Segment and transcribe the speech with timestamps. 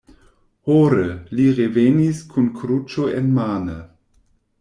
[0.69, 1.03] Hore,
[1.39, 3.77] li revenis kun kruĉo enmane.